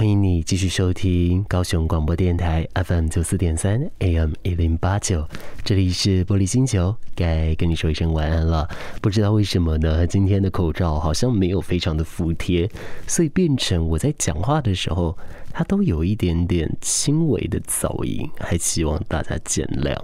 [0.00, 5.28] 欢迎你继续收听高雄广播电台 FM 九四点三 AM 一零八九，
[5.62, 8.66] 这里是玻璃星球，该跟你说一声晚安了。
[9.02, 10.06] 不知道为什么呢？
[10.06, 12.66] 今天的口罩好像没有非常的服帖，
[13.06, 15.14] 所以变成我在讲话的时候，
[15.52, 19.94] 它都有一点点轻微的噪音，还希望大家见谅。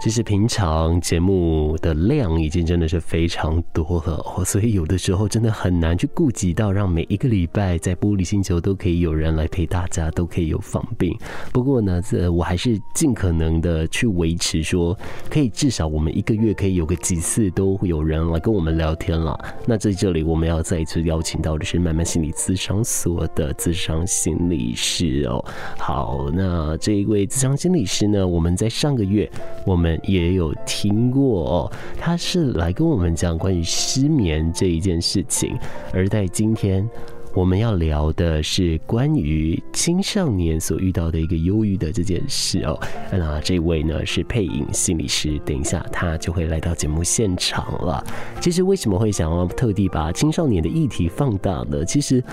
[0.00, 11.16] 其实平常节目的量已经真的是非常多了，所以有的时候真的很难去顾及到让每一个礼拜在玻璃星球都可以有人来陪大家，都可以有访病。
[11.52, 14.94] 不过呢，这我还是尽可能的去维持说，
[15.30, 19.38] 可以至少我们一个月可以有个几次都会有人来跟我们聊天了。
[19.64, 25.42] 那在这里我们要再一次邀请到的是慢慢心理咨商所的咨商心理师哦。
[25.78, 29.30] 好，那这一位咨商心理师呢，我们在上个月
[29.64, 29.83] 我们。
[29.84, 35.54] 们也有听过哦，他是来跟我们讲关于失眠这一件事情，
[35.92, 36.88] 而在今天
[37.34, 42.80] 我们要聊的是关于青少年所遇到的一个忧郁的这件事哦。
[43.12, 48.02] 那这位呢是配音心理师，等一下他就会来到节目现场了。
[48.40, 51.84] 其实为什么会想要特地把青少年的议题放大呢？
[51.84, 52.24] 其实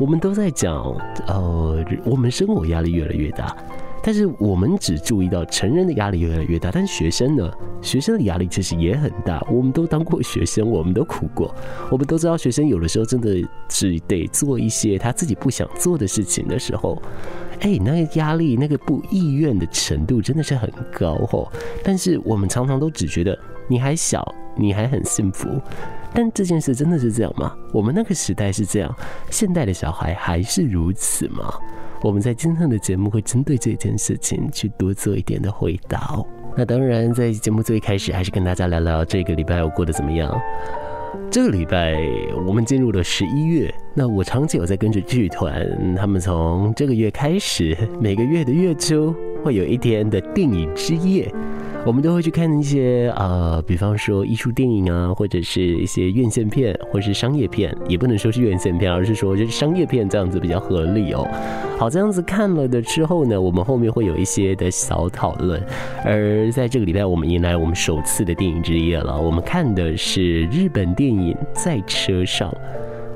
[0.00, 0.74] 我们都在讲，
[1.28, 3.56] 呃，我们生活压力越来越大。
[4.06, 7.50] 但是我们只注意到成人的压力越来越大，但是学生呢？
[7.82, 9.44] 学生的压力其实也很大。
[9.50, 11.52] 我们都当过学生，我们都苦过，
[11.90, 17.02] 我们都知道学生有的时候真的只得做一些他自己不想做的事情的时候，
[17.62, 21.50] 哎，那个压力、那个不意愿的程度真的是很高哦。
[21.82, 24.24] 但是我们常常都只觉得你还小，
[24.56, 25.48] 你还很幸福。
[26.14, 27.56] 但这件事真的是这样吗？
[27.72, 28.94] 我们那个时代是这样，
[29.30, 31.52] 现代的小孩还是如此吗？
[32.02, 36.18] 我们在今天的节目会针对这件事情去多做一点的回答。
[36.56, 40.40] 那当然，在节目最开始还是跟大家聊聊这个礼拜我过得怎么样。
[41.30, 41.94] 这个礼拜
[42.46, 49.14] 我们进入了十一月，那我长期有在跟着剧团，他们从这个月开始，每个月的月初
[49.46, 51.32] 会有一天的电影之夜。
[51.84, 61.24] 我们都会去看一些呃，比方说艺术电影啊，或者是一些院线片，或是商业片，也不能说是院线片，而是说就是商业片这样子比较合理哦。
[61.78, 65.62] 好，这样子看了的之后呢，我们后面会有一些的小讨论。
[66.04, 69.16] 而在这个礼拜，我们迎来我们首次的电影之夜了。
[69.16, 72.50] 我们看的是日本电影《在车上》。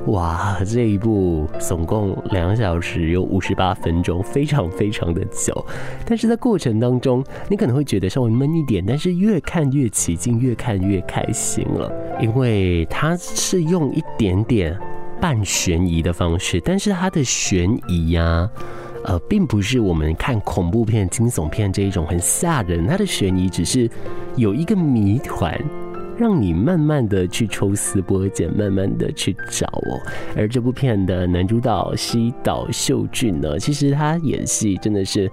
[0.07, 5.65] 哇，这一部总共两小时有五十八分钟，非常非常的久。
[6.07, 11.93] 但是在过程当中，你可能会觉得稍微闷一点，但是越看越起劲，越看越开心了。
[12.19, 14.77] 因为它是用一点点
[15.21, 18.51] 半悬疑的方式，但是它的悬疑呀、
[19.05, 23.89] 呃，并不是我们看恐怖片、惊悚片这一种很吓人，它的悬疑只是
[24.35, 25.55] 有一个谜团。
[26.21, 29.99] 让你慢慢的去抽丝剥茧，慢慢的去找哦。
[30.37, 35.31] 而这部片的男主角西岛秀俊呢，其实他演戏真的是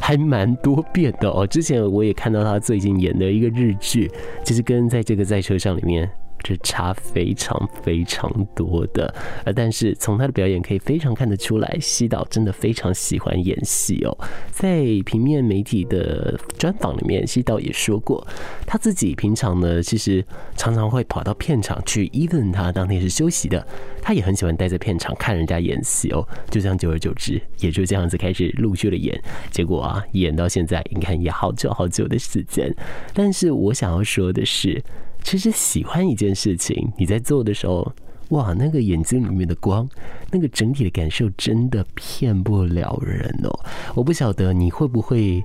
[0.00, 1.46] 还蛮多变的哦。
[1.46, 4.10] 之前我也看到他最近演的一个日剧，
[4.42, 6.10] 其实跟在这个在车上里面。
[6.44, 14.16] 是差非常非常多的，呃，但是从他的表演可以非常看得出来，西岛真的非常喜欢演戏哦。
[14.50, 18.26] 在平面媒体的专访里面，西岛也说过，
[18.66, 20.24] 他自己平常呢，其实
[20.56, 23.66] 常常会跑到片场去，even 他当天是休息的，
[24.02, 26.26] 他也很喜欢待在片场看人家演戏哦。
[26.50, 29.18] 就这样，久而久之，也就这样子开始陆续的演，
[29.50, 32.74] 结果啊，演到现在，你看也好久好久的时间。
[33.14, 34.82] 但是我想要说的是。
[35.24, 37.90] 其实喜欢一件事情，你在做的时候，
[38.28, 39.88] 哇，那个眼睛里面的光，
[40.30, 43.50] 那个整体的感受真的骗不了人哦。
[43.94, 45.42] 我不晓得你会不会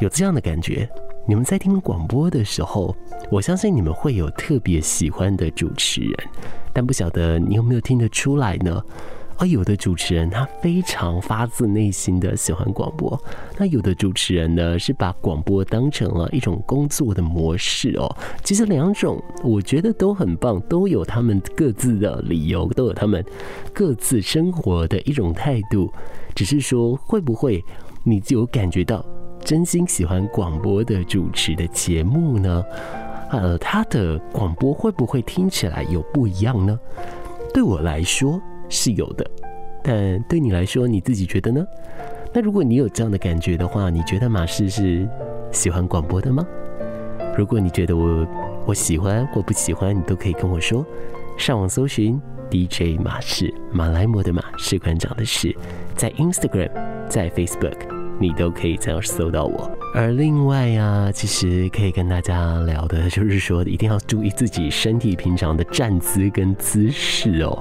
[0.00, 0.86] 有这样的感觉。
[1.26, 2.94] 你们在听广播的时候，
[3.30, 6.14] 我相信你们会有特别喜欢的主持人，
[6.72, 8.82] 但不晓得你有没有听得出来呢？
[9.38, 13.20] 而有的主持人他非常发自内心的喜欢广播，
[13.58, 18.16] 那有的主持人呢是把广播当成了一种工作的模式哦。
[18.42, 23.24] 其实两种我觉得都很棒，都有他们各自的理由，都有他们
[23.72, 25.92] 各自生活的一种态度。
[26.34, 27.64] 只是说会不会
[28.02, 29.04] 你就有感觉到
[29.44, 32.64] 真心喜欢广播的主持的节目呢？
[33.30, 36.78] 呃，他的广播会不会听起来有不一样呢？
[37.52, 38.40] 对我来说。
[38.68, 39.24] 是有的，
[39.82, 41.64] 但对你来说，你自己觉得呢？
[42.32, 45.08] 那如果你有这样的感觉的话，你觉得马氏是
[45.52, 46.44] 喜欢广播的吗？
[47.36, 48.26] 如果你觉得我
[48.66, 50.84] 我喜欢或不喜欢，你都可以跟我说。
[51.36, 52.20] 上网搜寻
[52.50, 55.54] DJ 马氏，马来摩的马，士官长的士，
[55.96, 56.70] 在 Instagram，
[57.08, 57.76] 在 Facebook，
[58.20, 59.70] 你都可以这样搜到我。
[59.94, 67.60] 而另外啊，其实可以跟大家聊的就是说，一定要注意自己身体平常的站姿跟姿势哦。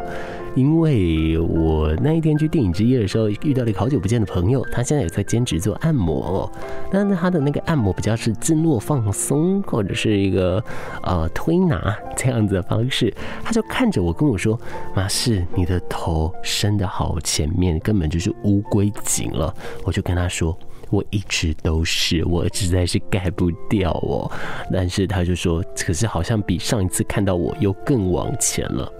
[0.56, 6.52] 因为我那一天去电影之夜的时候遇到了一个好久不见的朋友，他现在也在兼职做按摩，
[6.92, 10.64] 但是他的那个按摩比较是经络放松或者是一个
[11.02, 13.14] 呃推拿这样子的方式，
[13.44, 14.60] 他就看着我跟我说
[14.96, 19.54] ：“马氏，你的头伸得好前面，根本就是乌龟颈了。”
[19.84, 20.58] 我就跟他说。
[20.90, 24.30] 我一直都是，我实在是改不掉哦。
[24.72, 28.94] 但是他就说，可是好像比上一次看到我又更往前了。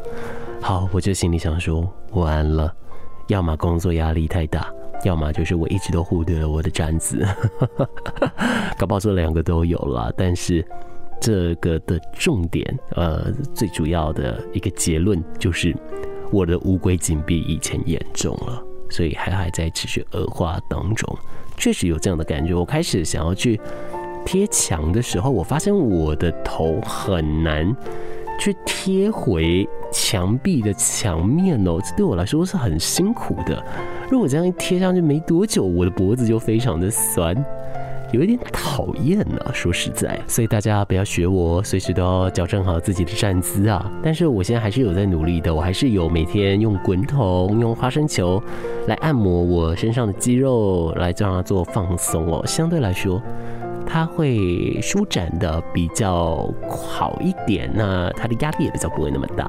[0.64, 2.74] 好，我就心里想说，完了，
[3.28, 4.74] 要么工作压力太大，
[5.04, 7.22] 要么就是我一直都忽略了我的站子。
[8.80, 10.66] 搞不好这两个都有了，但是
[11.20, 15.76] 这个的重点，呃，最主要的一个结论就是，
[16.32, 21.14] 我的乌龟颈比以前严重了，所以还还在持续恶化当中。
[21.58, 22.54] 确实有这样的感觉。
[22.54, 23.60] 我开始想要去
[24.26, 27.76] 贴墙的时候，我发现我的头很难
[28.40, 33.64] 去贴回墙壁的墙面哦，这对我来说是很辛苦的。
[34.10, 37.36] 如果这样一贴上去没多久，我的脖子就非常的酸。
[38.12, 43.92] 有一点讨厌呢，说实在，所以大家不要学我，随时都要矫正好自己的站姿啊。
[44.04, 48.40] 但是我现在还是有在努力的，我还是有每天用滚筒、用花生球
[48.86, 52.46] 来按摩我身上的肌肉，来让它做放松哦。
[52.46, 53.20] 相对来说，
[53.86, 59.48] 它会舒展的比较好一点，那它的压力也比较不会那么大。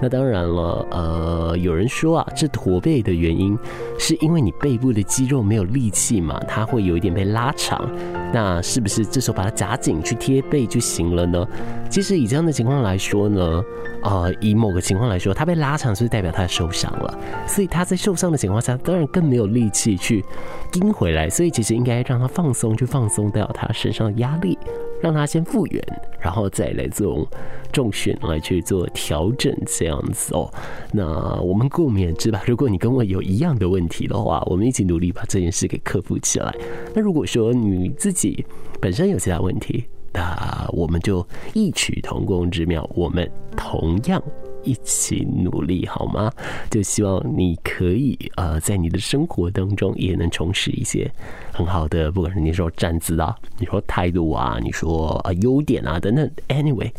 [0.00, 3.56] 那当然了，呃，有人说啊，这驼背的原因
[3.98, 7.88] 是因为你背部的肌肉没有力气嘛，它会有一点被拉长。
[8.32, 11.46] 那是不是这时候把它夹紧去贴背就行了呢？
[11.90, 13.62] 其实以这样的情况来说呢，
[14.02, 20.24] 呃，以某个情况来说，它被拉长是代表它受伤了，所以他在受伤的情况下，当然更没有力气去
[20.70, 21.28] 盯回来。
[21.28, 24.58] 所以其实应该让他放松，去放松掉他身上的压力。
[25.02, 25.84] 让它先复原，
[26.20, 27.28] 然后再来做
[27.72, 30.48] 重选来去做调整，这样子哦。
[30.92, 32.40] 那我们共勉之吧。
[32.46, 36.54] 如果你跟我有一样的问题的话，我们一起努力把这件事给克服起来。
[36.94, 38.46] 那如果说你自己
[38.80, 44.22] 本身有其他问题，那我们就异曲同工之妙，我们同样。
[44.64, 46.32] 一起努力好吗？
[46.70, 51.10] 就希望你可以呃，在你的生活当中也能重拾一些
[51.52, 56.90] 很好的，不管是你说站姿啊，你说态度啊，你说啊优点啊等等，anyway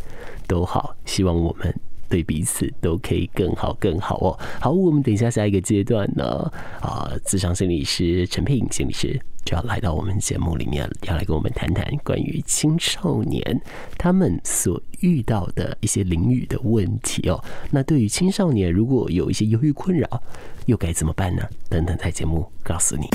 [0.47, 1.73] 都好，希望我们
[2.09, 4.39] 对彼此都可以更好更好哦。
[4.59, 6.51] 好，我们等一下下一个阶段呢，
[6.81, 9.19] 啊、呃，咨商心理师陈佩颖心理师。
[9.45, 13.61] 就要来到我们节目里面，要来跟我们谈谈关于青少年
[13.97, 17.43] 他们所遇到的一些领域的问题哦。
[17.69, 20.23] 那对于青少年，如果有一些忧郁困扰，
[20.65, 21.43] 又该怎么办呢？
[21.69, 23.07] 等等，在节目告诉你。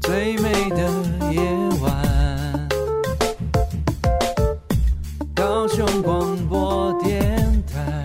[0.00, 0.76] 最美的
[1.32, 1.40] 夜
[1.82, 2.68] 晚，
[5.34, 7.22] 高雄广播电
[7.66, 8.02] 台，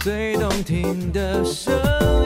[0.00, 2.17] 最动听的声。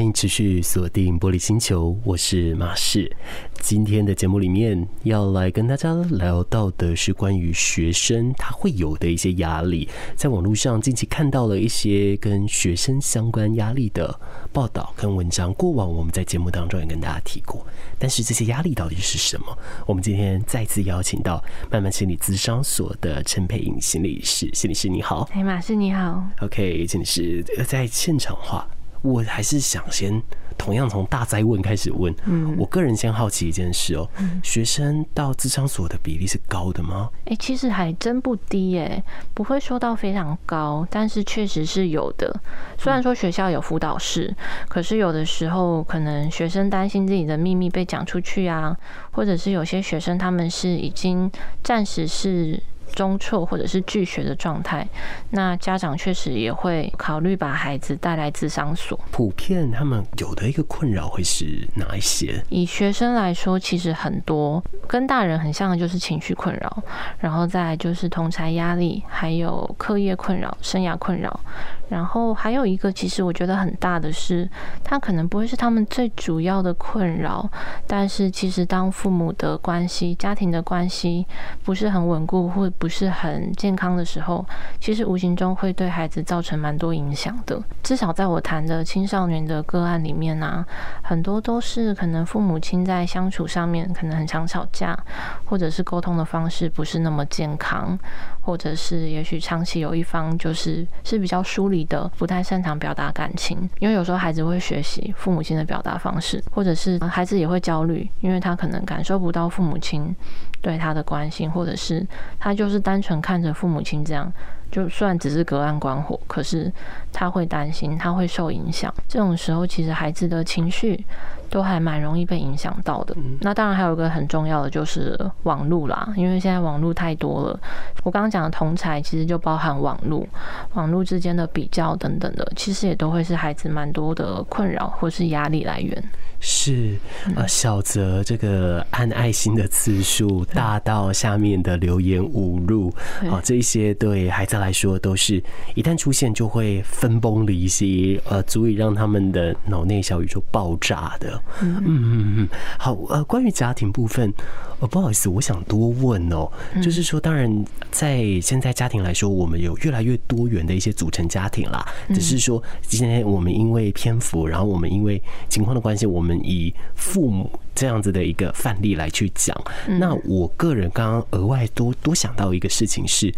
[0.00, 3.14] 欢迎持续锁定玻璃星球，我是马氏。
[3.60, 9.86] 今天的节目里面要来跟大家聊到的是关于学生他会有的一些压力。
[10.16, 14.18] 在网络上近期看到了一些跟学生相关压力的
[14.54, 17.66] 报道跟文章，过往我们在节目当中也跟大家提过。
[17.98, 19.58] 但是这些压力到底是什么？
[19.86, 25.28] 我们今天再次邀请到慢慢心理咨商所的陈佩颖心理师，心理师你好。
[25.34, 26.24] 哎，马师你好。
[26.40, 28.66] OK，心理师在现场话。
[29.02, 30.22] 我还是想先
[30.58, 32.14] 同样从大灾问开始问。
[32.26, 34.08] 嗯，我个人先好奇一件事哦，
[34.42, 37.08] 学生到智商所的比例是高的吗？
[37.24, 39.02] 哎，其实还真不低耶，
[39.32, 42.40] 不会说到非常高，但是确实是有的。
[42.78, 44.34] 虽然说学校有辅导室，
[44.68, 48.76] 可是有的时候可能学生担心自己的秘密被讲出去啊，
[49.12, 51.30] 或者是有些学生他们是已经
[51.62, 52.62] 暂时是。
[52.94, 54.86] 中辍或者是拒学的状态，
[55.30, 58.98] 那家长确实也会考虑把孩子带来智商所。
[59.10, 62.42] 普遍他们有的一个困扰会是哪一些？
[62.48, 66.82] 以学生来说，其实很多跟大人很像的，就是情绪困扰，
[67.18, 71.40] 然后再来就是同才压力，还有课业困扰、生涯困扰。
[71.88, 74.48] 然后还有一个，其实我觉得很大的是，
[74.84, 77.50] 他可能不会是他们最主要的困扰，
[77.84, 81.26] 但是其实当父母的关系、家庭的关系
[81.64, 84.42] 不是很稳固，或不是很健康的时候，
[84.80, 87.62] 其实无形中会对孩子造成蛮多影响的。
[87.82, 90.66] 至少在我谈的青少年的个案里面呢、啊，
[91.02, 94.98] 很多都是可能父母亲在相处上面可能很常吵架，
[95.44, 97.98] 或者是沟通的方式不是那么健康，
[98.40, 103.68] 或者是也许长期有一方就是是比较疏离的，不太擅长表达感情。
[103.78, 110.16] 因为有时候孩子会学习父母亲的表达方式，或者是孩子也会焦虑，因为他可能感受不到父母亲
[110.60, 112.06] 对他的关心，或者是
[112.38, 114.32] 他就是单纯看着父母亲这样，
[114.70, 116.72] 就算只是隔岸观火，可是
[117.12, 118.92] 他会担心，他会受影响。
[119.08, 121.04] 这种时候，其实孩子的情绪
[121.50, 123.14] 都还蛮容易被影响到的。
[123.40, 127.60] 那当然还有一个很重要的就是网络啦，因为现在网络太多了。
[128.04, 130.26] 我刚刚讲的同侪其实就包含网络，
[130.74, 136.02] 网络之间的比较等等的，其实也都会是孩子蛮多的困扰或是压力来源。
[136.42, 136.96] 是，
[137.36, 142.88] 呃，小则这个按爱心的次数大到下面的留言侮辱，
[143.30, 145.42] 啊，这一些对孩子来说都是
[145.74, 151.39] 一旦出现就会分崩离析，呃，足以让他们的脑内小宇宙爆炸的。
[151.60, 154.32] 嗯嗯嗯，好，呃，关于家庭部分。
[154.80, 156.50] 哦，不好意思，我想多问哦，
[156.82, 161.86] 就是说，当然，在现在家庭来说，我们有越来越多元的一些组成家庭啦。
[162.14, 169.54] 只是说，今天我们因为篇幅，然后我们因为情况的关系，我们以父母这样子的一个范例来去讲。
[169.86, 173.30] 那我个人刚刚额外多多想到一个事情是，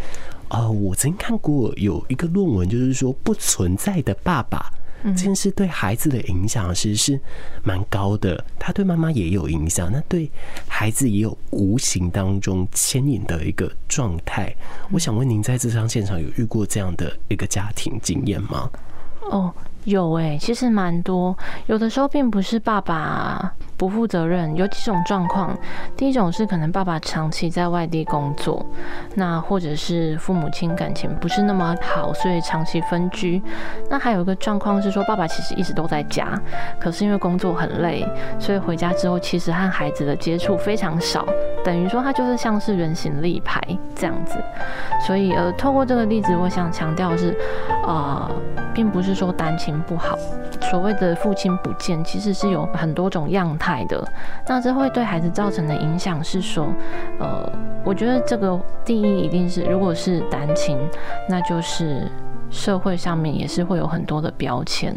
[0.46, 4.70] 啊，我曾经看过有一个论文，就是说不存在的爸爸。
[5.02, 7.20] 这件事对孩子的影响其实是
[7.62, 10.30] 蛮高的，他对妈妈也有影响，那对
[10.68, 14.54] 孩子也有无形当中牵引的一个状态。
[14.90, 18.70] 我想问您，在咨商现场有遇过这样的一个家庭经验吗？
[19.22, 19.52] 哦。
[19.84, 21.36] 有诶、其实蛮多。
[21.66, 25.56] 有的时候并不是爸爸不负责任，有几种状况。
[25.96, 28.64] 第一种是可能爸爸长期在外地工作，
[29.16, 33.42] 那或者是父母亲感情不是那么好，所以长期分居。
[33.90, 36.40] 那还有一个状况是说，爸爸其实一直都在家，
[36.78, 38.06] 可是因为工作很累，
[38.38, 41.26] 所以回家之后其实和孩子的接触非常少，
[41.64, 43.60] 等于说他就是像是人形立牌
[43.96, 44.40] 这样子。
[45.04, 47.36] 所以呃，透过这个例子，我想强调是，
[47.84, 48.30] 呃，
[48.72, 49.71] 并不是说单亲。
[49.82, 50.18] 不好，
[50.70, 54.02] 所谓的父亲不见，其实是有很多种样态的。
[54.46, 56.66] 那这会对孩子造成的影响是说，
[57.18, 57.50] 呃，
[57.84, 60.78] 我觉得这个第一一定是，如果是单亲，
[61.28, 62.10] 那就是。
[62.52, 64.94] 社会上面也是会有很多的标签。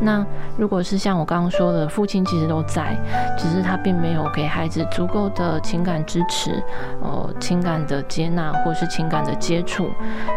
[0.00, 0.24] 那
[0.56, 2.96] 如果是像我刚刚说的，父亲其实都在，
[3.36, 6.62] 只是他并没有给孩子足够的情感支持，
[7.02, 9.90] 呃，情感的接纳或是情感的接触。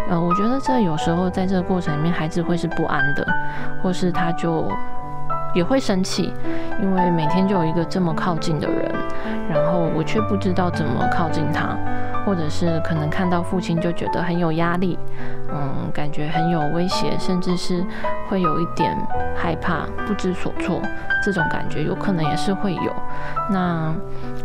[0.10, 3.26] 呃，我觉得这有时候在这个过程里面，孩子会是不安的，
[3.84, 4.72] 或是他就
[5.54, 6.34] 也会生气，
[6.82, 8.96] 因为每天就有一个这么靠近的人，
[9.50, 11.78] 然后我却不知道怎么靠近他。
[12.28, 15.00] 或者是可能看到父亲就觉得很有压力，
[15.50, 17.82] 嗯，感觉很有威胁，甚至是
[18.28, 18.94] 会有一点
[19.34, 20.82] 害怕、不知所措，
[21.24, 22.94] 这种感觉有可能也是会有。
[23.50, 23.96] 那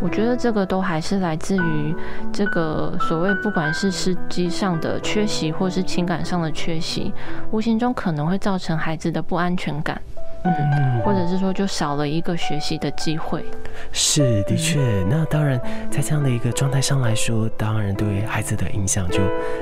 [0.01, 1.93] 我觉得这个都还是来自于
[2.31, 7.13] 这个所谓不管是实际上的缺席，或是情感上的缺席，
[7.51, 10.01] 无形中可能会造成孩子的不安全感。
[10.45, 13.43] 嗯，或者是说，就少了一个学习的机会。
[13.93, 14.79] 是，的确。
[15.09, 15.57] 那当然，
[15.89, 19.19] 在这样的一个状态上来说，当然对孩子的影响就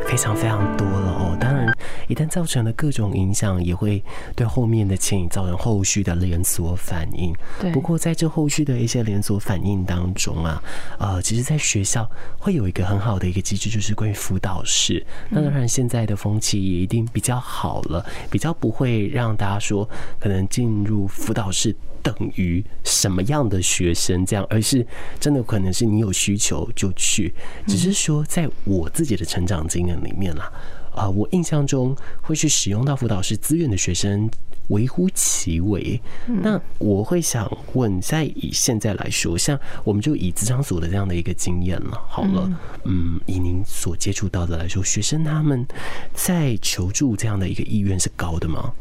[0.08, 1.38] 非常非常多了哦。
[1.40, 1.72] 当然，
[2.08, 4.04] 一旦造成了各种影响，也会
[4.36, 7.32] 对后面的牵引造成后续的连锁反应。
[7.60, 7.72] 对。
[7.72, 10.64] 不过，在这后续的一些连锁反应当中啊，
[10.98, 12.10] 呃，其实，在学校
[12.40, 15.06] 会有一个很好的一个机制，就是关于辅导室。
[15.30, 19.88] 那当然，现在的风气也一定比较好了，比较不会让大家说
[20.20, 20.71] 可能进。
[20.72, 24.88] 进入辅导室等于什么样的学生这样，而是
[25.20, 27.34] 真的可能是你有需求就去。
[27.68, 30.50] 只是说，在我自己的成长经验里面啦，
[30.96, 34.30] 啊，我印象中会去使用到辅导室资源的学生
[34.70, 36.00] 微乎其微。
[36.26, 42.50] 那我会想问，在以现在来说，像我们就以职场所的这样的一个经验了，好了，
[42.86, 45.68] 嗯，以您所接触到的来说，学生他们
[46.14, 48.74] 在求助这样的一个意愿是高的吗？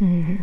[0.00, 0.38] 嗯，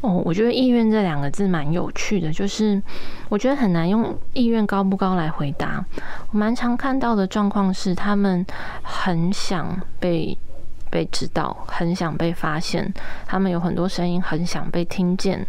[0.00, 2.82] 哦，我觉得“意愿”这两个字蛮有趣的，就是
[3.28, 5.84] 我觉得很难用意愿高不高来回答。
[6.32, 8.44] 我蛮常看到的状况是，他们
[8.82, 10.36] 很想被
[10.90, 12.92] 被知道，很想被发现，
[13.24, 15.46] 他们有很多声音，很想被听见，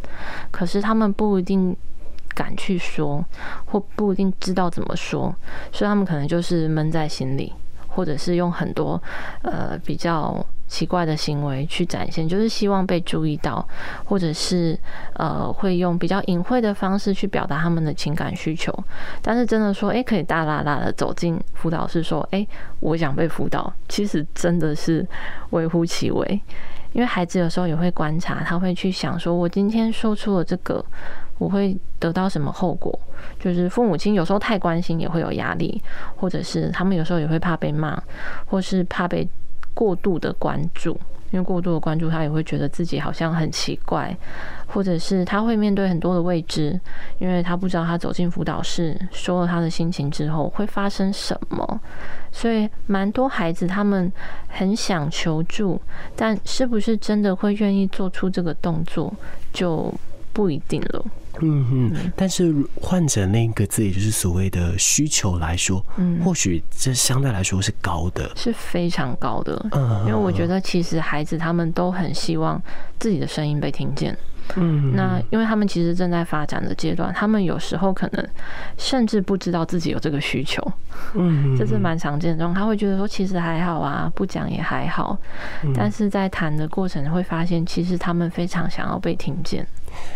[0.51, 1.75] 可是他们不一定
[2.35, 3.25] 敢去说，
[3.65, 5.35] 或不一定知道怎么说，
[5.71, 7.51] 所以他们可能就是闷在心里，
[7.89, 9.01] 或者是用很多
[9.41, 10.45] 呃比较。
[10.69, 13.67] 奇怪的行为去展现，就是希望被注意到，
[14.05, 14.77] 或者是
[15.15, 18.71] 呃会用比较隐晦的方式去表达他们的情感需求。
[19.19, 22.47] 但是真的说，诶，可以大剌剌的走进辅导室说，诶，
[22.81, 25.03] 我想被辅导，其实真的是
[25.49, 26.39] 微乎其微。
[26.93, 30.85] 因为孩子有时候也会观察，他会去想说，我今天说出了这个，
[31.39, 32.97] 我会得到什么后果？
[33.39, 35.81] 就是父母亲有时候太关心也会有压力，
[36.15, 37.99] 或者是他们有时候也会怕被骂，
[38.45, 39.27] 或是怕被。
[39.75, 40.99] 过度的关注，
[41.31, 44.13] 因为过度的关注，他也会觉得自己好像很奇怪，
[44.67, 46.77] 或者是他会面对很多的未知，
[47.17, 51.79] 因为他不知道他走进辅导室说了他的心情之后会发生什么，
[52.29, 54.11] 所以蛮多孩子他们
[54.49, 55.79] 很想求助，
[56.13, 59.13] 但是不是真的会愿意做出这个动作，
[59.53, 59.93] 就
[60.33, 61.05] 不一定了。
[61.41, 69.65] 嗯嗯，但是患者那个字，也就是所谓的需求来说，嗯，或许这相对来说是高的，是非常高的。
[69.71, 72.61] 嗯，因为我觉得其实孩子他们都很希望
[72.99, 74.17] 自己的声音被听见。
[74.55, 78.27] 嗯，那因为他们其实正在发展的阶段，他们有时候可能
[78.77, 80.61] 甚至不知道自己有这个需求。
[81.13, 82.61] 嗯， 这是蛮常见的状况。
[82.63, 85.17] 他会觉得说，其实还好啊，不讲也还好。
[85.75, 89.65] 但是在谈的过程会发现，其实他们非常想要被听见。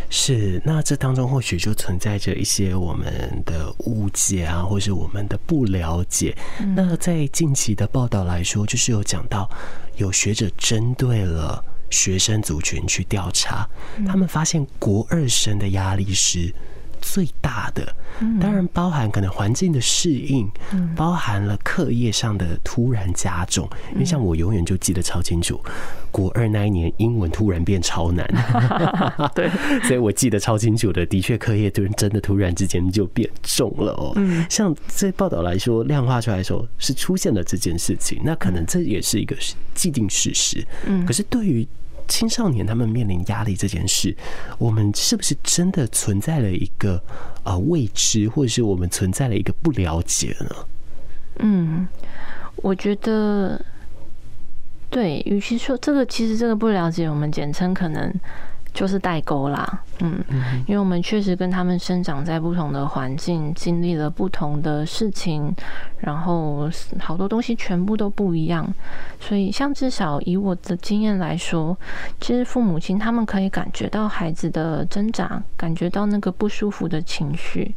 [0.10, 3.08] 是，那这当中或许就存在着一些我们
[3.46, 6.36] 的误解啊，或是我们的不了解。
[6.60, 9.50] 嗯、那在近期的报道来说，就是有讲到
[9.96, 11.64] 有学者针对了
[11.94, 16.52] 学生族群去调查，嗯、他们发现国二生的压力是
[17.00, 17.94] 最大的，
[18.40, 20.50] 当然包含可能环境的适应，
[20.96, 23.70] 包含了课业上的突然加重。
[23.92, 25.60] 因为像我永远就记得超清楚，
[26.12, 28.26] 国二那一年英文突然变超难，
[29.36, 29.50] 对，
[29.84, 34.16] 所以我记得超清楚的，的确课业突然真的突然之间就变重了哦。
[34.50, 39.36] 像这报道来说，量化出来说是出现了这件事情，那可能这也是一个
[39.76, 40.66] 既定事实。
[41.06, 41.68] 可是对于
[42.14, 44.16] 青少年他们面临压力这件事，
[44.60, 47.02] 我们是不是真的存在了一个
[47.42, 50.56] 啊未知，或者是我们存在了一个不了解呢？
[51.40, 51.88] 嗯，
[52.58, 53.60] 我觉得，
[54.92, 58.14] 对，与其说这个，其实这个不了解，我们简称可能。
[58.74, 60.20] 就是代沟啦，嗯，
[60.66, 65.54] 因为我们确实跟他们生长在不同的环境，经历了不同的事情，
[66.00, 66.68] 然后
[67.00, 68.68] 好多东西全部都不一样，
[69.20, 71.78] 所以像至少以我的经验来说，
[72.20, 77.76] 其实父母亲他们可以感觉到孩子的挣扎，感觉到那个不舒服的情绪，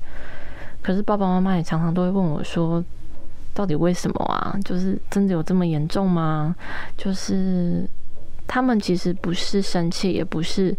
[0.80, 2.82] 可是爸爸妈妈也常常都会问我说，
[3.52, 4.58] 到底为什么啊？
[4.64, 6.56] 就是真的有这么严重吗？
[6.96, 7.86] 就是。
[8.46, 10.76] 他们其实不是生气，也不是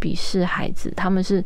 [0.00, 1.44] 鄙视孩子，他们是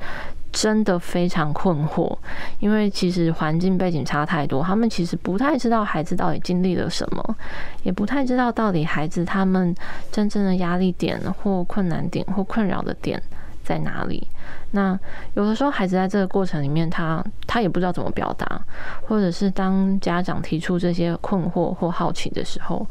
[0.52, 2.16] 真的非常困惑，
[2.58, 7.36] 因为其实环境背景差太多，他们其实不太知道孩子到底经历了什么，
[7.84, 9.74] 也不太知道到底孩子他们
[10.10, 13.22] 真正的压力点或困难点或困扰的点
[13.70, 14.26] 在哪里？
[14.72, 14.98] 那
[15.34, 18.60] 有的时候，孩子在这个过程里面，他他也不知道怎么表达，
[19.06, 22.84] 或者是当家长提出这些困惑或好奇的时候，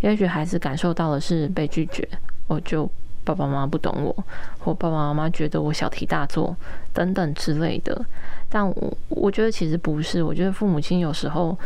[0.00, 2.08] 也许孩子感受到的是被拒绝，
[2.48, 2.90] 我就
[3.22, 4.24] 爸爸妈妈不懂我，
[4.58, 6.56] 或爸爸妈妈觉得我小题大做
[6.92, 8.04] 等等之类的。
[8.48, 11.56] 但我我觉得其实不是，我觉得父母亲有时候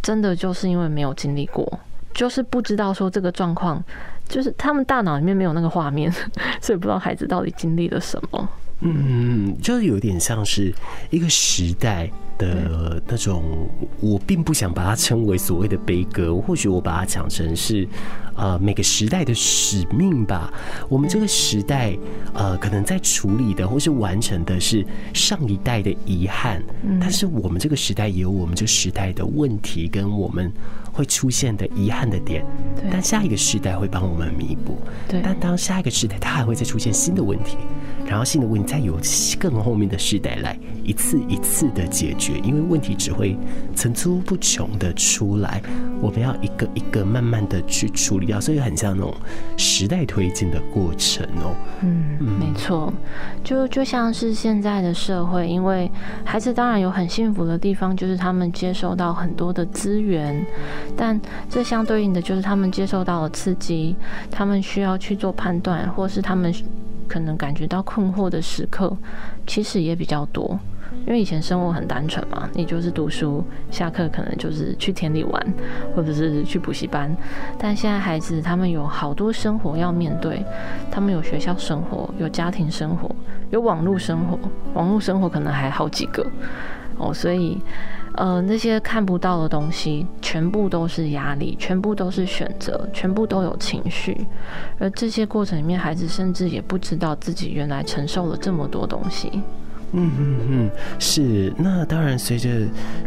[0.00, 1.80] 真的就是因为没有经历过，
[2.14, 3.82] 就是不知道说这个状况。
[4.28, 6.12] 就是他们大脑里面没有那个画面，
[6.60, 8.48] 所以不知道孩子到底经历了什么。
[8.80, 10.72] 嗯，就是有点像是
[11.08, 13.66] 一个时代的那种，
[14.00, 17.88] 我并不想把它称为所谓的悲歌，或许我把它讲成是
[18.36, 20.52] 呃每个时代的使命吧。
[20.88, 21.96] 我们这个时代
[22.32, 26.62] 呃可能在处理的或是完成的是上一代的遗憾，
[27.00, 30.52] 但是我们这个时代也有我们这个时代的问题跟我们。
[30.96, 32.42] 会出现的遗憾的点，
[32.90, 34.78] 但下一个时代会帮我们弥补。
[35.06, 37.58] 对，但当下一个时代，它还会再出现新的问题，
[38.06, 38.98] 然后新的问题再由
[39.38, 43.36] 更后面的世代来一次一次的解决，因为问题只会
[43.74, 45.62] 层出不穷的出来，
[46.00, 49.14] 我们要一个一个慢慢的去处理掉，所以很像那种
[49.56, 51.54] 时代推进的过程哦。
[51.80, 52.92] 嗯，没错，
[53.44, 55.90] 就就像是现在的社会，因为
[56.24, 60.44] 孩子当然有很幸福的地方，就是他们接受到很多的资源。
[60.96, 63.94] 但这相对应的就是他们接受到了刺激，
[64.30, 66.52] 他们需要去做判断，或是他们
[67.06, 68.94] 可能感觉到困惑的时刻，
[69.46, 70.58] 其实也比较多。
[71.06, 75.54] 因为以前生活很单纯嘛，你就是读书，下课可能就是去田里玩，
[75.94, 77.14] 或者是去补习班。
[77.58, 80.44] 但现在孩子他们有好多生活要面对，
[80.90, 83.10] 他们有学校生活，有家庭生活，
[83.50, 84.38] 有网络生活，
[84.74, 86.26] 网络生活可能还好几个。
[86.98, 87.60] 哦，所以。
[88.18, 94.26] 呃，那些看不到的东西，全部都是压力，全部都是选择，全部都有情绪。
[94.78, 99.42] 而这些过程里面，孩子甚至也不知道自己原来承受了这么多东西。
[99.92, 101.52] 嗯嗯嗯，是。
[101.56, 102.50] 那当然，随着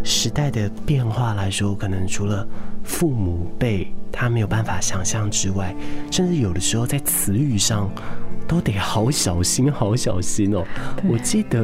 [0.03, 2.47] 时代的变化来说，可能除了
[2.83, 5.75] 父母辈他没有办法想象之外，
[6.11, 7.89] 甚至有的时候在词语上
[8.47, 10.63] 都得好小心，好小心哦。
[11.07, 11.59] 我记得，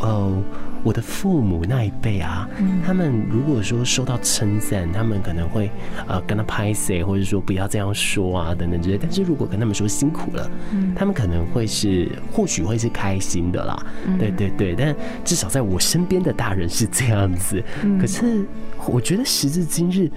[0.00, 0.42] 呃。
[0.86, 2.48] 我的父母那一辈啊，
[2.86, 5.68] 他们如果说受到称赞，他们可能会
[6.06, 8.96] 呃跟他拍 C，或者说不要这样说啊等等之类。
[8.96, 10.48] 但是如果跟他们说辛苦了，
[10.94, 13.84] 他们可能会是或许会是开心的啦。
[14.16, 14.94] 对对对，但
[15.24, 17.60] 至少在我身边的大人是这样子。
[18.00, 18.46] 可是
[18.86, 20.08] 我觉得时至今日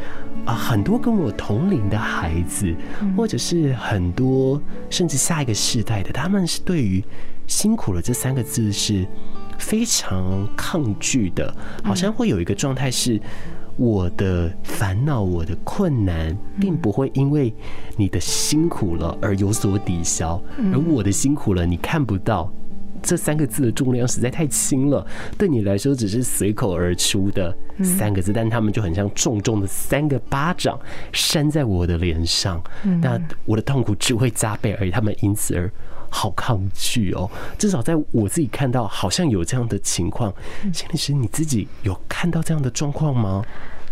[0.45, 2.71] 啊，很多跟我同龄的孩子，
[3.17, 7.03] 或者是很多甚至下一个世代的，他们是对于
[7.47, 9.07] 辛苦了这三个字是。
[9.59, 13.21] 非常抗拒的，好像会有一个状态是，
[13.75, 17.53] 我的烦恼、我的困难，并不会因为
[17.95, 20.41] 你的辛苦了而有所抵消，
[20.73, 22.51] 而我的辛苦了，你看不到，
[23.01, 25.05] 这三个字的重量实在太轻了，
[25.37, 30.79] 对你来说只是随口而出的三个字，但他们就很像重重的三个巴掌
[31.13, 32.61] 扇在我的脸上，
[33.01, 35.71] 那我的痛苦只会加倍，而已他们因此而。
[36.09, 40.33] 好抗拒哦，至少在我自己看到，好像有这样的情况。
[40.73, 43.43] 心理师，你自己有看到这样的状况吗？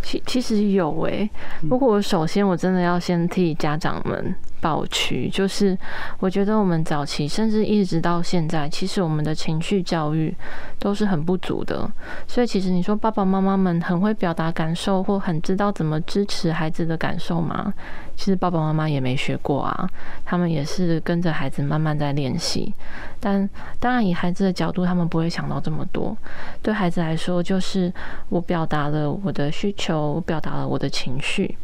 [0.03, 1.30] 其其实有诶、
[1.62, 4.36] 欸，不过我首先我真的要先替家长们。
[4.60, 5.78] 保区就是，
[6.20, 10.36] 我觉得我们早期甚至一直到现在，其实我们的情绪教育
[10.80, 11.89] 都是很不足的。
[12.28, 17.74] 所以，其实你说爸爸妈妈们很会表达感受，或很知道怎么支持孩子的感受吗？
[18.15, 19.88] 其实爸爸妈妈也没学过啊，
[20.26, 22.74] 他们也是跟着孩子慢慢在练习。
[23.20, 23.48] 但
[23.80, 26.17] 当然，以孩子的角度，他们不会想到这么多。
[26.63, 27.93] 对孩子来说，就是
[28.30, 31.56] 我表达了我的需求，我表达了我的情绪。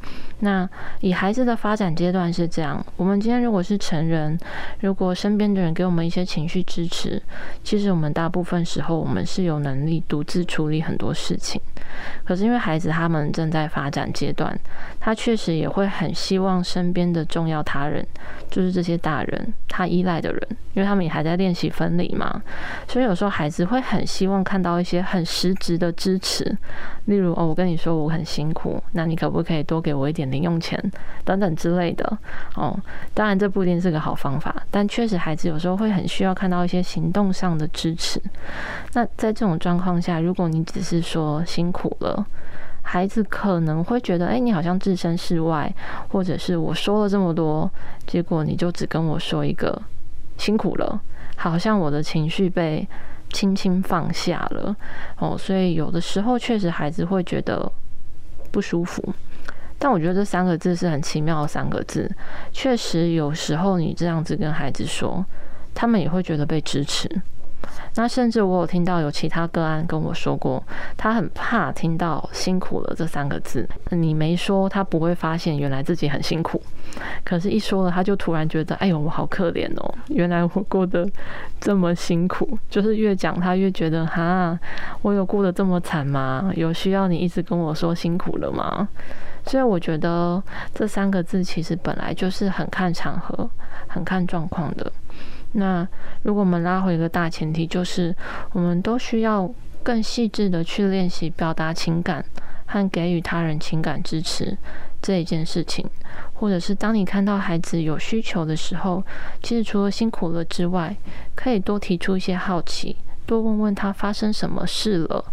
[0.43, 2.85] 那以孩子的发展阶段是这样。
[2.97, 4.37] 我们今天如果是成人，
[4.81, 7.21] 如果身边的人给我们一些情绪支持，
[7.63, 11.61] 其实我们大部分时候我们是有能力独自处理很多事情。
[12.25, 14.53] 可是因为孩子他们正在发展阶段，
[14.99, 18.05] 他确实也会很希望身边的重要他人，
[18.49, 20.41] 就是这些大人，他依赖的人，
[20.73, 22.41] 因为他们也还在练习分离嘛，
[22.87, 26.43] 所以有时候孩子会很希望看到一些很实质的支持，
[27.05, 30.77] 例如哦，我跟你说我很辛苦，那你可不可以多给我一点零用钱
[31.23, 32.17] 等等之类的
[32.55, 32.77] 哦。
[33.13, 38.21] 当然这不一定是个好方法，但确实孩子有时候会很需要看到一些行动上的支持。
[38.93, 42.25] 那在这种状况下，如果你只是说辛苦了，
[42.81, 45.73] 孩子可能会觉得，哎，你好像置身事外，
[46.09, 47.69] 或者是我说了这么多，
[48.05, 49.81] 结果你就只跟我说一个
[50.37, 50.99] 辛苦了，
[51.37, 52.85] 好像我的情绪被
[53.29, 54.75] 轻轻放下了
[55.19, 55.37] 哦。
[55.37, 57.71] 所以有的时候确实孩子会觉得
[58.51, 59.13] 不舒服。
[59.83, 62.09] 但我觉得这三个字是很奇妙的三个字，
[62.53, 65.25] 确实有时候你这样子跟孩子说，
[65.73, 67.05] 他们也会觉得被支持。
[67.95, 70.63] 那甚至我有听到有其他个案跟我说过，
[70.97, 73.67] 他很怕听到“辛苦了”这三个字。
[73.91, 76.61] 你没说，他不会发现原来自己很辛苦。
[77.23, 79.95] 可是，一说了，他就突然觉得：“哎呦，我好可怜哦！
[80.07, 81.07] 原来我过得
[81.59, 84.59] 这么辛苦。”就是越讲，他越觉得：“哈，
[85.01, 86.51] 我有过得这么惨吗？
[86.55, 88.87] 有需要你一直跟我说辛苦了吗？”
[89.45, 90.41] 所以我觉得
[90.73, 93.49] 这三个字其实本来就是很看场合、
[93.87, 94.91] 很看状况的。
[95.53, 95.87] 那
[96.23, 98.15] 如果我们拉回一个大前提，就是
[98.51, 99.49] 我们都需要
[99.81, 102.23] 更细致的去练习表达情感
[102.65, 104.57] 和给予他人情感支持
[105.01, 105.85] 这一件事情，
[106.33, 109.03] 或者是当你看到孩子有需求的时候，
[109.41, 110.95] 其实除了辛苦了之外，
[111.35, 112.95] 可以多提出一些好奇。
[113.25, 115.23] 多问问他发生什么事了，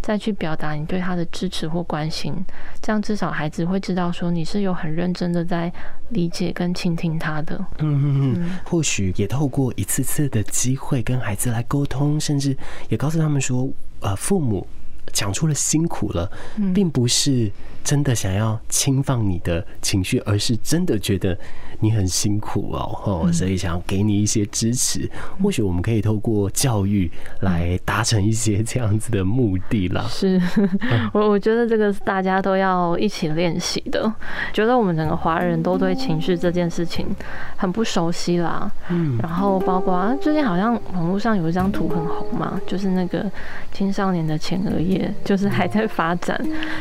[0.00, 2.34] 再去表达你对他的支持或关心，
[2.80, 5.72] 这样至少孩子会知道说你是有很认真的在
[6.10, 7.56] 理解跟倾听他的。
[7.78, 12.56] 嗯嗯嗯，或许也透过一次次的机会跟孩子来沟通，甚至
[12.88, 13.68] 也告诉他们说，
[14.00, 14.66] 呃，父母
[15.12, 16.30] 讲出了辛苦了，
[16.74, 17.50] 并不是
[17.90, 21.36] 真的想要轻放你的情绪，而是真的觉得。
[21.82, 25.10] 你很辛苦哦，所以想要给你一些支持。
[25.42, 30.04] 或许我们可以透过教育来达成一些这样子的目的啦。
[30.06, 30.38] 是，
[31.14, 34.12] 我我觉得这个是大家都要一起练习的。
[34.52, 37.06] 觉得我们整个华人都对情绪这件事情
[37.56, 38.70] 很不熟悉啦。
[38.90, 43.24] 嗯，然后包括最近好像网络上有一张图很红嘛，就是那个
[43.72, 46.38] 青少年的前额叶，就是还在发展。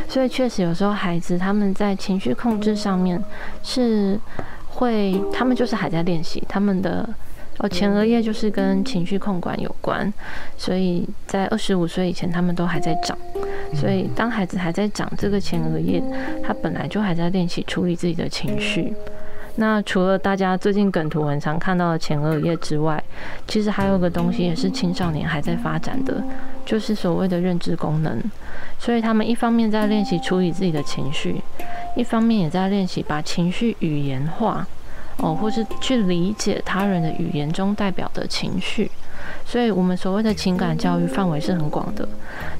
[0.09, 3.23] 所以确实有时候孩子他们在情绪控制上面
[3.63, 4.19] 是。
[4.71, 7.09] 会，他们就是还在练习，他们的
[7.57, 10.13] 哦，前额叶就是跟情绪控管有关，
[10.57, 13.17] 所以在二十五岁以前，他们都还在长。
[13.73, 16.01] 所以当孩子还在长这个前额叶，
[16.45, 18.93] 他本来就还在练习处理自己的情绪。
[19.59, 23.03] 那除了大家最近梗图很常看到的前额叶之外，
[23.45, 26.23] 其实还有个东西也是青少年还在发展的，
[26.65, 28.23] 就是所谓的认知功能。
[28.79, 31.41] 所以他们一方面在练习处理自己的情绪，
[31.97, 34.65] 一方面也在练习把情绪语言化。
[35.21, 38.89] 哦，或是去理解他人的语言中代表的情绪，
[39.45, 42.07] 所以我们所谓的情感教育范围是很广的，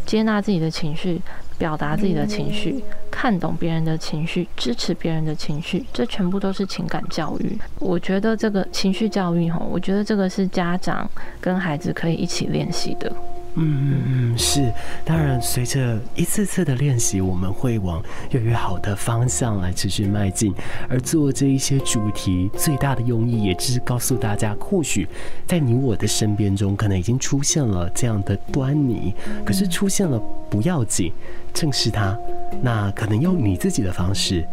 [0.05, 1.21] 接纳自己的情绪，
[1.59, 7.59] 表达自己的情绪，看懂别人的情绪，支持别人的情绪，这全部都是情感教育。
[7.79, 11.07] 我觉得这个情绪教育，哈，我觉得这个是家长
[11.39, 13.11] 跟孩子可以一起练习的。
[13.55, 14.71] 嗯嗯嗯，是，
[15.03, 20.53] 当然，随着一次次的练习，我们会往越来越好的方向来持续迈进。
[20.87, 25.07] 而做这一些主题最大的用意，也就是告诉大家，或许
[25.47, 31.11] 在你我的身边中，可能已经出现了这样的端倪，可是出现了不要紧，
[31.53, 32.17] 正视它，
[32.61, 34.45] 那可能用你自己的方式。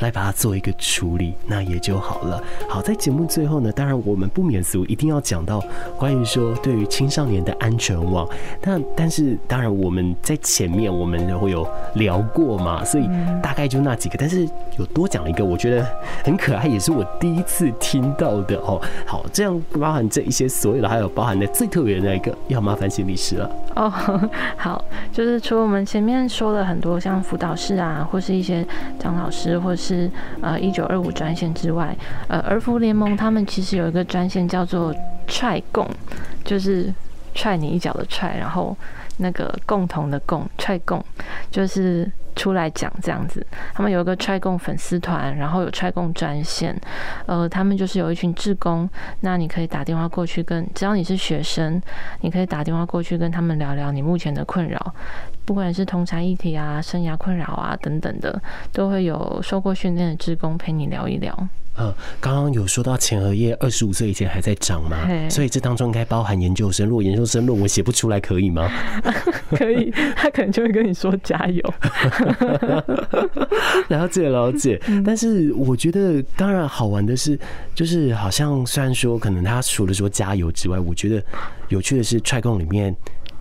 [0.00, 2.42] 来把它做一个处理，那也就好了。
[2.68, 5.62] 好，在节目最后呢，当然我们不免俗，一定要讲到
[5.98, 8.28] 关于说对于青少年的安全网。
[8.62, 13.08] 那但是当然我们在前面我们会有聊过嘛，所以
[13.42, 14.16] 大概就那几个。
[14.18, 15.86] 但是有多讲了一个，我觉得
[16.24, 18.80] 很可爱，也是我第一次听到的哦。
[19.06, 23.50] 好，这样包含这一些所有的，还有包含的最特别的那一个，要麻烦心理师了。
[23.76, 23.90] 哦，
[24.56, 28.66] 好，就是除了我们前面说了很多像辅导室啊，或是一些
[28.98, 30.08] 张老师，或是是
[30.40, 31.96] 呃一九二五专线之外，
[32.28, 34.94] 呃儿福联盟他们其实有一个专线叫做
[35.26, 35.84] 踹共，
[36.44, 36.94] 就是
[37.34, 38.76] 踹你一脚的踹，然后
[39.16, 41.04] 那个共同的共，踹共
[41.50, 42.08] 就是。
[42.34, 46.78] 出来讲这样子，他们有一个踹共粉丝团，然后有踹共专线，
[47.26, 48.88] 呃，他们就是有一群志工，
[49.20, 51.80] 那你可以打电话过去跟，只要你是学生，
[52.20, 54.94] 你可以打电话过去跟他们聊聊你目前的困扰，
[55.44, 58.40] 不管是同侪议题啊、生涯困扰啊等等的，
[58.72, 61.48] 都会有受过训练的志工陪你聊一聊。
[61.74, 61.90] 呃，
[62.20, 65.08] 刚刚有说到前额叶二十五岁以前还在长吗？
[65.30, 66.86] 所以这当中应该包含研究生。
[66.86, 68.70] 如果研究生论文写不出来，可以吗？
[69.56, 71.74] 可以，他可能就会跟你说加油。
[73.88, 77.38] 了解了解，但是我觉得当然好玩的是，
[77.74, 81.22] 就是好像虽然说可能他除了说加油之外，我觉得
[81.68, 82.94] 有趣的是踹共里面，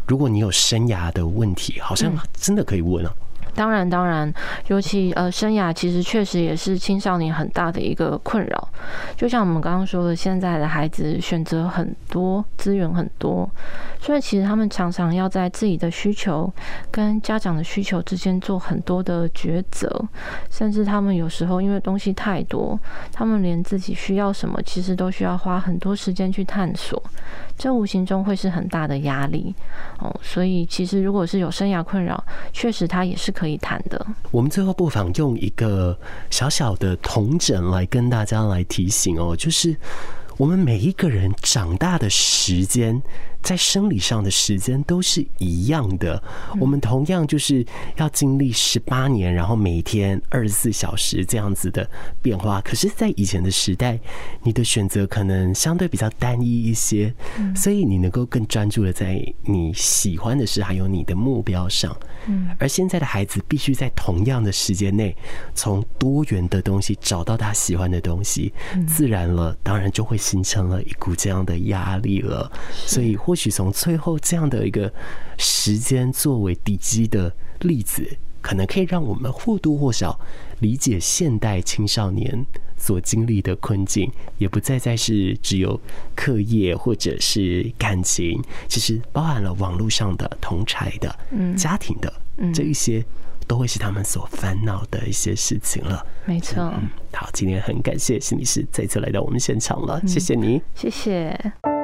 [0.08, 3.14] 如果你有生涯的问题，好像真的可以问啊。
[3.56, 4.32] 当然，当然，
[4.68, 8.70] 尤其呃，生涯其实确实也是青少年很大的一个困扰。
[9.16, 13.50] 就像我们刚刚说的，现在的孩子选择很多，资源很多，
[14.00, 16.52] 所以其实他们常常要在自己的需求
[16.90, 19.90] 跟家长的需求之间做很多的抉择，
[20.50, 22.80] 甚至他们有时候因为东西太多，
[23.12, 27.02] 他们连自己需要什么，其实都需要花很多时间去探索。
[27.58, 29.54] 这无形中会是很大的压力
[30.00, 34.06] 哦，所以其实如果是有生涯困扰，确实他也是可以谈的。
[34.30, 35.98] 我们最后不妨用一个
[36.30, 39.76] 小小的童枕来跟大家来提醒哦，就是
[40.38, 43.02] 我们每一个人长大的时间。
[43.42, 46.22] 在生理上的时间都是一样的，
[46.60, 51.90] 我们同样就是要经历十八年，然后每天二十四小时这样子的
[52.22, 52.62] 变化。
[52.62, 54.00] 可是，在以前的时代，
[54.44, 57.14] 你的选择可能相对比较单一一些，
[57.56, 61.96] 所以你能够更专注的在你喜欢的事还有你的目标上。
[62.60, 65.16] 而现在的孩子必须在同样的时间内，
[65.56, 68.54] 从多元的东西找到他喜欢的东西，
[68.88, 72.52] 自然了，当然就会形成了一股这样的压力了。
[72.72, 73.18] 所以。
[73.32, 74.92] 或许从最后这样的一个
[75.38, 78.06] 时间作为底基的例子，
[78.42, 80.20] 可能可以让我们或多或少
[80.60, 82.46] 理解现代青少年
[82.78, 85.80] 所经历的困境，也不再再是只有
[86.14, 91.18] 课业或者是感情，其实包含了网络上的同柴的、
[91.56, 92.14] 家庭的
[92.54, 93.02] 这一些，
[93.48, 96.06] 都会是他们所烦恼的一些事情了。
[96.26, 96.62] 没错。
[96.62, 101.81] 嗯，好，今天很感谢心理师再次来到我们现场了，谢谢你，谢谢。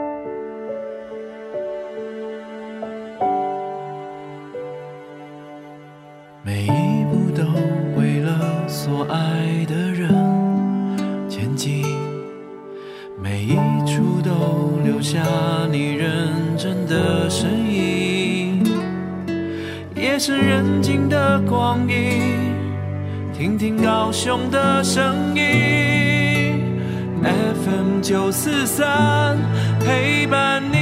[23.37, 26.59] 听听高雄的声音
[27.21, 29.37] ，FM 九四三
[29.79, 30.77] 陪伴你。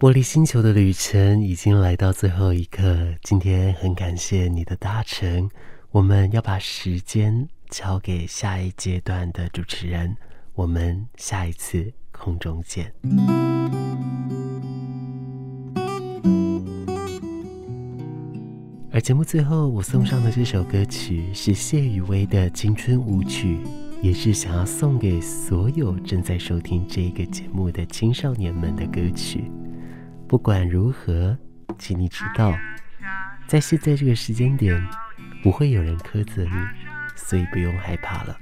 [0.00, 5.48] 玻璃星球的旅程已经来到最后一刻，今天很感谢你的搭乘，
[5.92, 10.16] 我们要把时间交给下一阶段的主持人。
[10.54, 12.92] 我们下一次空中见。
[19.02, 23.56] 节目最后，我送上的这首歌曲是谢宇威的《青春舞曲》，
[24.00, 29.50] 也是想要送给所有正在收听这个节目的青少年们的歌曲。
[30.28, 31.36] 不管如何，
[31.80, 32.54] 请你知道，
[33.48, 34.80] 在现在这个时间点，
[35.42, 36.50] 不会有人苛责你，
[37.16, 38.38] 所以不用害怕了。